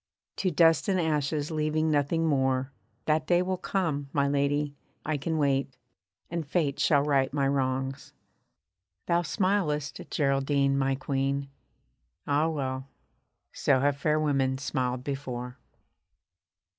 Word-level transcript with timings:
To 0.37 0.49
dust 0.49 0.87
and 0.89 0.99
ashes, 0.99 1.51
leaving 1.51 1.91
nothing 1.91 2.25
more, 2.25 2.71
That 3.05 3.27
day 3.27 3.43
will 3.43 3.59
come, 3.59 4.09
my 4.11 4.27
lady, 4.27 4.73
I 5.05 5.15
can 5.17 5.37
wait; 5.37 5.77
and 6.31 6.43
Fate 6.43 6.79
Shall 6.79 7.03
right 7.03 7.31
my 7.31 7.47
wrongs. 7.47 8.11
Thou 9.05 9.21
smilest, 9.21 10.01
Geraldine, 10.09 10.75
my 10.75 10.95
Queen! 10.95 11.51
Ah 12.25 12.49
well, 12.49 12.87
so 13.53 13.79
have 13.81 13.95
fair 13.95 14.19
women 14.19 14.57
smiled 14.57 15.03
before. 15.03 15.59